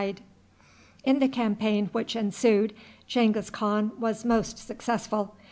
[1.03, 2.73] In the campaign which ensued
[3.05, 5.35] Genghis Khan was most successful.